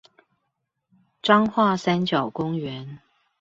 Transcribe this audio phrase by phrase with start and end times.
[1.21, 2.97] 彰化三角公園